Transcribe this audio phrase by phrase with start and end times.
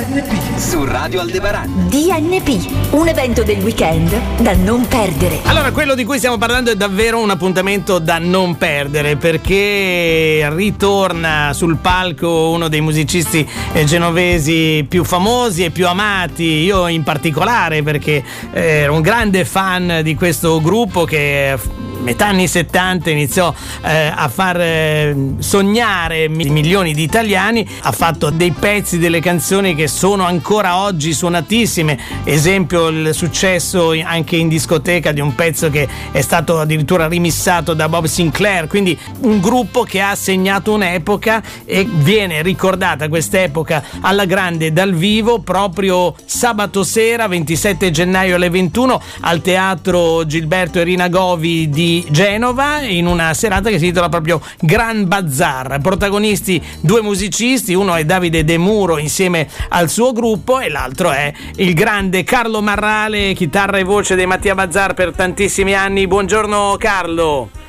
[0.00, 1.88] DNP su Radio Aldebaran.
[1.88, 5.40] DNP, un evento del weekend da non perdere.
[5.44, 11.52] Allora, quello di cui stiamo parlando è davvero un appuntamento da non perdere perché ritorna
[11.52, 17.82] sul palco uno dei musicisti eh, genovesi più famosi e più amati, io in particolare
[17.82, 21.58] perché eh, ero un grande fan di questo gruppo che
[22.00, 23.52] metà anni 70 iniziò
[23.82, 29.88] eh, a far eh, sognare milioni di italiani, ha fatto dei pezzi, delle canzoni che
[29.88, 36.20] sono ancora oggi suonatissime, esempio il successo anche in discoteca di un pezzo che è
[36.20, 42.42] stato addirittura rimissato da Bob Sinclair, quindi un gruppo che ha segnato un'epoca e viene
[42.42, 50.24] ricordata quest'epoca alla grande dal vivo proprio sabato sera 27 gennaio alle 21 al teatro
[50.26, 55.78] Gilberto Erina Govi di Genova in una serata che si intitola proprio Gran Bazar.
[55.80, 61.32] Protagonisti due musicisti, uno è Davide De Muro insieme al suo gruppo e l'altro è
[61.56, 66.06] il grande Carlo Marrale, chitarra e voce dei Mattia Bazar per tantissimi anni.
[66.06, 67.59] Buongiorno Carlo.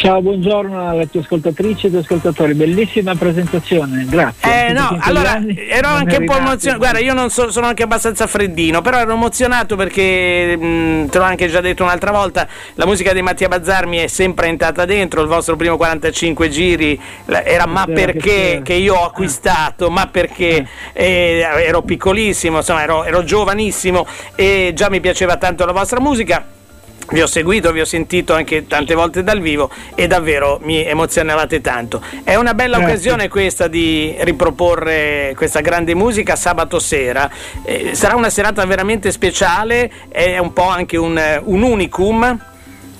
[0.00, 4.68] Ciao, buongiorno alle tue ascoltatrici e tuoi ascoltatori, bellissima presentazione, grazie.
[4.68, 8.28] Eh no, allora ero anche un po' emozionato, guarda io non so, sono anche abbastanza
[8.28, 13.12] freddino, però ero emozionato perché mh, te l'ho anche già detto un'altra volta, la musica
[13.12, 17.84] di Mattia Bazzar mi è sempre entrata dentro, il vostro primo 45 giri era ma
[17.84, 20.64] perché che io ho acquistato, ma perché?
[20.92, 26.44] Eh, ero piccolissimo, insomma ero, ero giovanissimo e già mi piaceva tanto la vostra musica
[27.10, 31.60] vi ho seguito, vi ho sentito anche tante volte dal vivo e davvero mi emozionavate
[31.60, 32.02] tanto.
[32.22, 32.94] È una bella Grazie.
[32.94, 37.30] occasione questa di riproporre questa grande musica sabato sera.
[37.62, 42.38] Eh, sarà una serata veramente speciale, è un po' anche un, un unicum.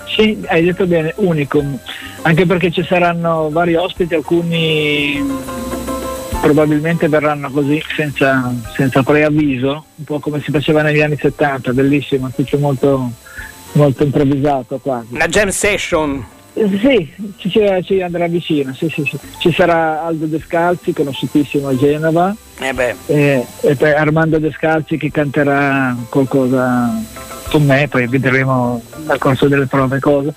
[0.06, 1.78] Sì, hai detto bene, unicum,
[2.22, 5.22] anche perché ci saranno vari ospiti, alcuni
[6.40, 12.30] probabilmente verranno così senza, senza preavviso, un po' come si faceva negli anni 70, bellissimo,
[12.34, 13.10] tutto molto
[13.72, 15.14] molto improvvisato quasi.
[15.14, 16.24] Una jam session.
[16.54, 17.50] Sì, ci,
[17.84, 19.16] ci andrà vicino, sì, sì, sì.
[19.38, 27.00] ci sarà Aldo Descalzi, conosciutissimo a Genova, eh e, e Armando Descalzi che canterà qualcosa
[27.48, 30.32] con me, poi vedremo nel corso delle prove cosa,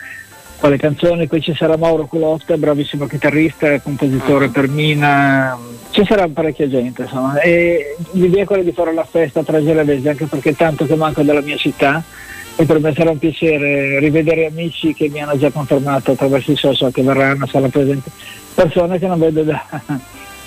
[0.60, 4.52] quale canzone, poi ci sarà Mauro Culotta, bravissimo chitarrista, compositore uh-huh.
[4.52, 5.58] per Mina,
[5.90, 10.08] ci sarà parecchia gente insomma, e l'idea è quella di fare la festa tra genovesi,
[10.08, 12.04] anche perché tanto che manco della mia città
[12.56, 16.56] e per me sarà un piacere rivedere amici che mi hanno già confermato attraverso i
[16.56, 18.10] social che verranno, sarà presente
[18.54, 19.66] persone che non vedo da,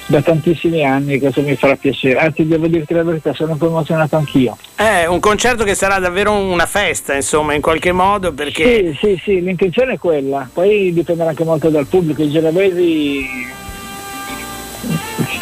[0.06, 2.18] da tantissimi anni, questo mi farà piacere.
[2.18, 4.56] Anzi, devo dirti la verità, sono un po' emozionato anch'io.
[4.74, 8.94] È un concerto che sarà davvero una festa, insomma, in qualche modo, perché...
[8.94, 13.26] Sì, sì, sì, l'intenzione è quella, poi dipenderà anche molto dal pubblico, i genovesi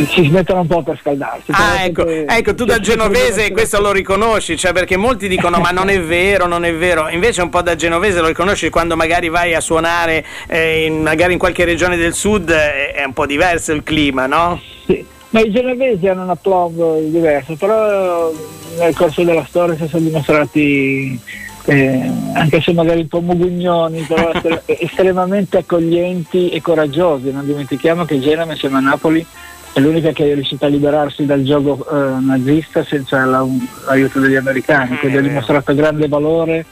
[0.09, 1.51] si smettono un po' per scaldarsi.
[1.53, 5.89] Ah, ecco, ecco, tu da genovese questo lo riconosci, cioè perché molti dicono ma non
[5.89, 9.55] è vero, non è vero, invece un po' da genovese lo riconosci quando magari vai
[9.55, 13.73] a suonare eh, in, magari in qualche regione del sud eh, è un po' diverso
[13.73, 14.61] il clima, no?
[14.87, 15.05] Sì.
[15.31, 18.31] Ma i genovesi hanno un applauso diverso, però
[18.79, 21.19] nel corso della storia si sono dimostrati
[21.65, 24.33] eh, anche se magari un po' mugugnoni, però
[24.67, 27.31] estremamente accoglienti e coraggiosi.
[27.31, 29.25] Non dimentichiamo che Genova insieme a Napoli
[29.73, 33.47] è l'unica che è riuscita a liberarsi dal gioco eh, nazista senza la,
[33.87, 35.27] l'aiuto degli americani, quindi ha mm.
[35.27, 36.65] dimostrato grande valore,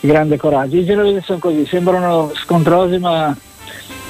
[0.00, 0.76] grande coraggio.
[0.76, 3.36] I genovesi sono così, sembrano scontrosi ma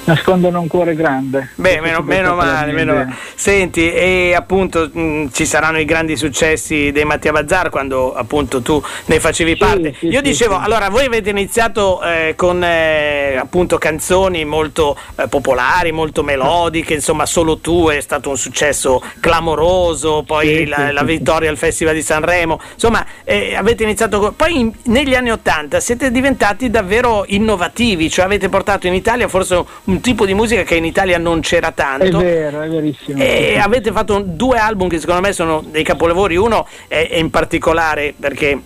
[0.05, 1.49] nascondono un cuore grande.
[1.55, 3.15] Beh, meno, meno male, meno male.
[3.35, 8.81] Senti, e appunto mh, ci saranno i grandi successi dei Mattia Bazzar quando appunto tu
[9.05, 9.95] ne facevi sì, parte.
[9.97, 15.27] Sì, Io sì, dicevo, allora voi avete iniziato eh, con eh, appunto canzoni molto eh,
[15.27, 21.49] popolari, molto melodiche, insomma solo tu è stato un successo clamoroso, poi la, la, vittoria
[21.49, 24.35] al Festival di Sanremo, insomma eh, avete iniziato, con...
[24.35, 29.63] poi in, negli anni Ottanta siete diventati davvero innovativi, cioè avete portato in Italia forse
[29.85, 32.19] un tipo di musica che in Italia non c'era tanto.
[32.19, 33.21] È vero, è verissimo.
[33.21, 37.29] E avete fatto due album che secondo me sono dei capolavori, uno è, è in
[37.29, 38.59] particolare perché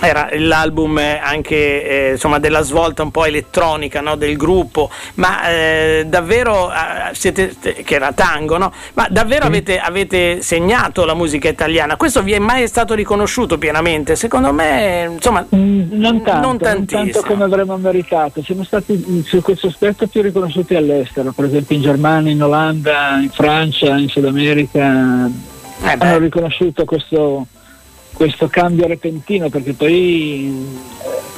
[0.00, 6.04] era l'album anche eh, insomma, della svolta un po' elettronica no, del gruppo, ma eh,
[6.06, 7.54] davvero eh, siete,
[7.84, 8.72] che era tango, no?
[8.94, 11.96] ma davvero avete, avete, segnato la musica italiana.
[11.96, 14.16] Questo vi è mai stato riconosciuto pienamente?
[14.16, 18.42] Secondo me, insomma, mm, non tanto, non, non tanto come avremmo meritato.
[18.42, 23.30] Siamo stati su questo aspetto più riconosciuti all'estero, per esempio in Germania, in Olanda, in
[23.30, 25.26] Francia, in Sud America.
[25.26, 25.52] Eh
[25.84, 27.46] hanno riconosciuto questo
[28.14, 30.66] questo cambio repentino perché poi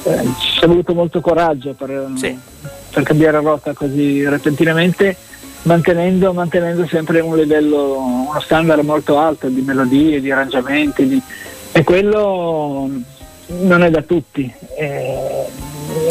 [0.03, 2.37] eh, ci è voluto molto coraggio per, sì.
[2.91, 5.17] per cambiare rotta così repentinamente
[5.63, 11.21] mantenendo, mantenendo sempre un livello, uno standard molto alto di melodie, di arrangiamenti di,
[11.73, 12.89] e quello
[13.47, 14.51] non è da tutti.
[14.77, 15.45] Eh,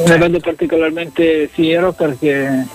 [0.07, 2.67] ne vedo particolarmente fiero perché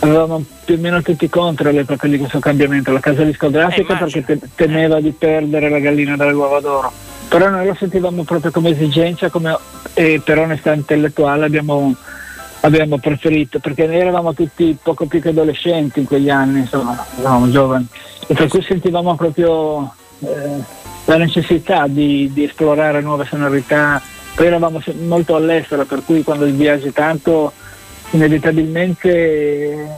[0.00, 4.24] avevamo più o meno tutti contro all'epoca di questo cambiamento, la casa discografica eh, perché
[4.24, 6.92] te- temeva di perdere la gallina dall'uovo d'oro,
[7.32, 9.56] però noi lo sentivamo proprio come esigenza come,
[9.94, 11.94] e per onestà intellettuale abbiamo,
[12.60, 17.50] abbiamo, preferito, perché noi eravamo tutti poco più che adolescenti in quegli anni, insomma, eravamo
[17.50, 17.88] giovani,
[18.26, 20.60] e per cui sentivamo proprio eh,
[21.06, 24.02] la necessità di, di esplorare nuove sonorità,
[24.34, 27.50] poi eravamo molto all'estero, per cui quando viaggi tanto
[28.10, 29.88] inevitabilmente eh,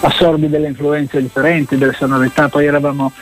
[0.00, 3.12] assorbi delle influenze differenti, delle sonorità, poi eravamo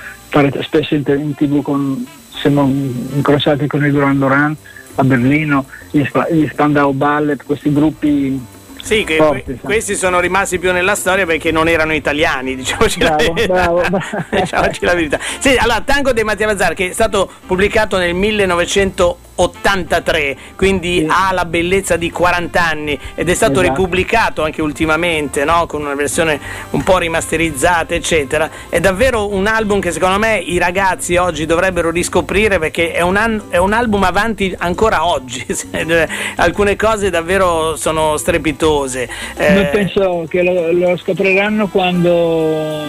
[0.60, 2.06] spesso in, in tv con,
[2.46, 4.56] siamo incrociati con il Duran Duran
[4.96, 8.40] a Berlino, gli, gli Spandau Ballet, questi gruppi
[8.82, 13.16] sì, che Forti, questi sono rimasti più nella storia perché non erano italiani, diciamoci, bravo,
[13.16, 13.52] la, verità.
[13.52, 13.82] Bravo,
[14.30, 15.18] diciamoci la verità.
[15.40, 21.06] Sì, allora, Tango dei Mattia Mazzar, che è stato pubblicato nel 1980 83, quindi sì.
[21.08, 23.68] ha la bellezza di 40 anni ed è stato esatto.
[23.68, 25.66] ripubblicato anche ultimamente no?
[25.66, 26.38] con una versione
[26.70, 28.48] un po' rimasterizzata, eccetera.
[28.68, 33.16] È davvero un album che secondo me i ragazzi oggi dovrebbero riscoprire perché è un,
[33.16, 35.44] an- è un album avanti ancora oggi.
[36.36, 39.08] Alcune cose davvero sono strepitose.
[39.36, 39.68] Eh...
[39.72, 42.84] penso che lo, lo scopriranno quando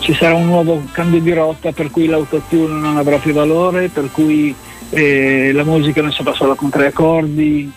[0.00, 4.10] ci sarà un nuovo cambio di rotta per cui l'autotune non avrà più valore, per
[4.12, 4.54] cui
[4.90, 7.70] la musica fa solo con tre accordi.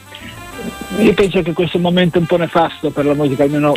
[0.97, 3.75] Io penso che questo momento è un po' nefasto per la musica, almeno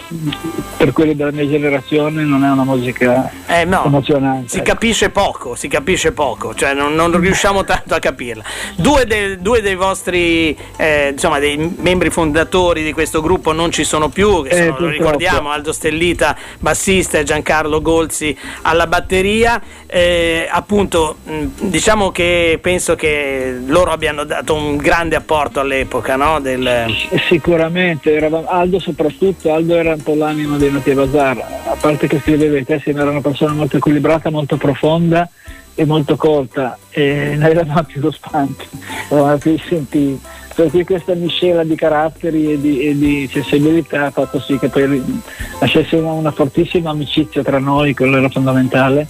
[0.79, 4.49] per quelli della mia generazione non è una musica eh no, emozionante.
[4.49, 8.43] Si capisce poco, si capisce poco, cioè non, non riusciamo tanto a capirla.
[8.77, 13.85] Due, de, due dei vostri, eh, insomma, dei membri fondatori di questo gruppo non ci
[13.85, 19.61] sono più, che sono, eh, lo ricordiamo, Aldo Stellita, bassista e Giancarlo Golzi alla batteria.
[19.87, 21.17] Eh, appunto,
[21.59, 26.41] diciamo che penso che loro abbiano dato un grande apporto all'epoca, no?
[26.41, 27.02] Del...
[27.29, 32.21] Sicuramente, eravamo, Aldo soprattutto, Aldo era un po' l'anima dei Nati Bazar, a parte che
[32.21, 35.29] scriveva i testi, era una persona molto equilibrata, molto profonda
[35.75, 36.79] e molto colta.
[36.91, 38.67] E noi eravamo più spanti,
[39.11, 40.21] eravamo più sentiti.
[40.55, 44.69] Per cui questa miscela di caratteri e di, e di sensibilità ha fatto sì che
[44.69, 45.23] poi
[45.59, 49.07] lasciasse una, una fortissima amicizia tra noi, quello era fondamentale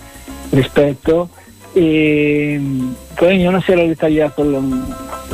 [0.51, 1.31] rispetto.
[1.73, 2.61] E
[3.15, 4.43] poi ognuno si era ritagliato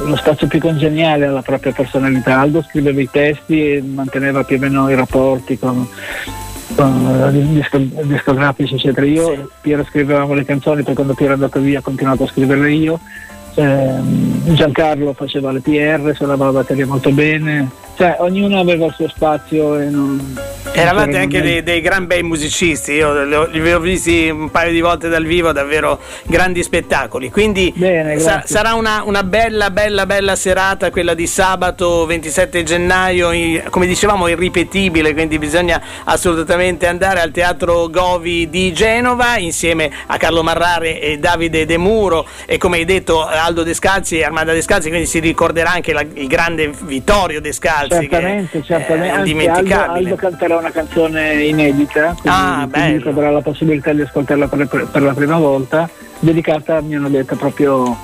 [0.05, 2.41] lo, spazio più congeniale alla propria personalità.
[2.41, 5.87] Aldo scriveva i testi e manteneva più o meno i rapporti con,
[8.03, 9.07] discografici eccetera.
[9.07, 12.29] Io e Piero scrivevamo le canzoni, poi quando Piero è andato via ho continuato a
[12.29, 13.01] scriverle io.
[13.55, 14.01] Eh,
[14.55, 19.79] Giancarlo faceva le PR, suonava la batteria molto bene, cioè ognuno aveva il suo spazio
[19.81, 20.37] e non,
[20.81, 25.09] Eravate anche dei, dei, gran bei musicisti, io li, ho visti un paio di volte
[25.09, 27.31] dal vivo, davvero grandi spettacoli.
[27.31, 33.31] Quindi Bene, sa, sarà una, una, bella, bella, bella serata quella di sabato 27 gennaio,
[33.71, 40.43] come dicevamo irripetibile, quindi bisogna assolutamente andare al Teatro Govi di Genova insieme a Carlo
[40.43, 45.07] Marrare e Davide De Muro e come hai detto Aldo Descalzi e Armanda Descalzi, quindi
[45.07, 48.01] si ricorderà anche la, il grande Vittorio Descalzi.
[48.01, 49.15] Certamente, che, certamente.
[49.15, 49.75] Eh, indimenticabile.
[49.75, 52.69] Aldo, Aldo canterà una canzone inedita, quindi ah,
[53.09, 55.89] avrà la possibilità di ascoltarla per, per la prima volta,
[56.21, 57.97] dedicata, mi hanno detto, proprio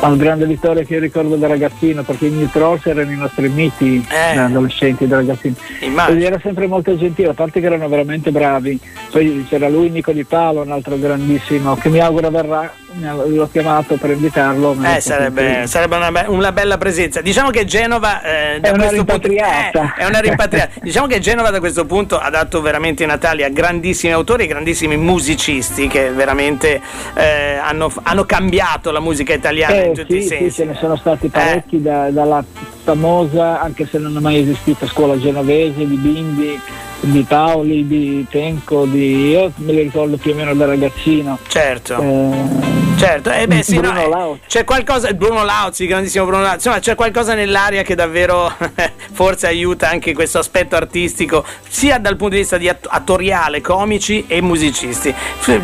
[0.00, 3.48] al grande Vittorio che io ricordo da ragazzino perché i New Trolls erano i nostri
[3.48, 4.34] miti eh.
[4.34, 6.18] da adolescenti da ragazzini Immagino.
[6.18, 8.78] ed era sempre molto gentile a parte che erano veramente bravi
[9.10, 13.96] poi c'era lui Nico Di Palo un altro grandissimo che mi auguro verrà l'ho chiamato
[13.96, 17.20] per invitarlo eh, sarebbe, sarebbe una, be- una, bella presenza.
[17.20, 20.80] Diciamo che Genova eh, da è, una punto, eh, è una rimpatriata.
[20.80, 25.88] Diciamo che Genova da questo punto ha dato veramente in Italia grandissimi autori grandissimi musicisti
[25.88, 26.80] che veramente
[27.14, 30.50] eh, hanno, hanno, cambiato la musica italiana in tutti sì, i sensi.
[30.50, 32.44] sì, ce ne sono stati parecchi da, dalla
[32.82, 36.60] famosa anche se non è mai esistita scuola genovese di Bindi
[37.00, 39.28] di Paoli, di Tenco, di...
[39.30, 41.38] io me li ricordo più o meno da ragazzino.
[41.46, 42.00] Certo.
[42.00, 46.56] Eh, certo, eh beh, sì, Bruno no, eh, c'è qualcosa, Bruno Lauzi, grandissimo Bruno Lauzi,
[46.56, 48.52] insomma c'è qualcosa nell'aria che davvero
[49.12, 54.40] forse aiuta anche questo aspetto artistico, sia dal punto di vista di attoriale, comici e
[54.40, 55.14] musicisti.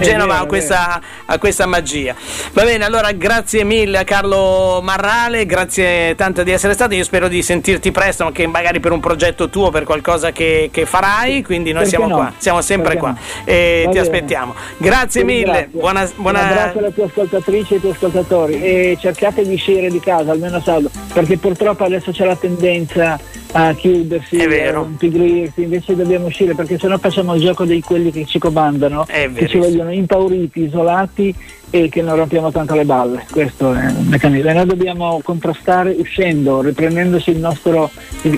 [0.01, 1.01] Genova ha questa,
[1.39, 2.15] questa magia.
[2.53, 7.29] Va bene, allora grazie mille a Carlo Marrale, grazie tanto di essere stato, io spero
[7.29, 11.73] di sentirti presto, anche magari per un progetto tuo, per qualcosa che, che farai quindi
[11.73, 12.17] noi Perché siamo no?
[12.17, 13.19] qua, siamo sempre Perché qua no?
[13.45, 14.55] e ti aspettiamo.
[14.77, 16.73] Grazie mille, buona, buona...
[16.75, 21.39] Un ascoltatrici e ai tuoi ascoltatori e cercate di uscire di casa almeno salvo, perché
[21.39, 23.19] purtroppo adesso c'è la tendenza
[23.53, 28.25] a chiudersi, a impigrirsi, invece dobbiamo uscire perché sennò facciamo il gioco di quelli che
[28.25, 31.35] ci comandano, che ci vogliono impauriti, isolati
[31.75, 33.25] e che non rompiamo tanto le balle.
[33.31, 34.51] Questo è il meccanismo.
[34.51, 37.91] E noi dobbiamo contrastare uscendo, riprendendosi il nostro,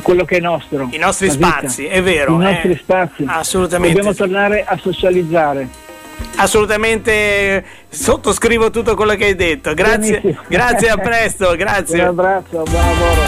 [0.03, 0.89] quello che è nostro.
[0.93, 1.49] I nostri vita.
[1.49, 2.35] spazi, è vero.
[2.35, 2.77] I nostri eh.
[2.77, 3.25] spazi.
[3.27, 3.95] Assolutamente.
[3.95, 5.69] Dobbiamo tornare a socializzare.
[6.37, 9.73] Assolutamente sottoscrivo tutto quello che hai detto.
[9.75, 10.45] Grazie, Benissimo.
[10.49, 12.03] grazie a presto, Un grazie.
[12.03, 13.23] abbraccio, buon lavoro.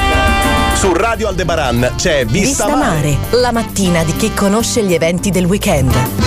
[0.74, 5.44] Su Radio Aldebaran c'è Vista, Vista Mare, la mattina di chi conosce gli eventi del
[5.46, 6.25] weekend.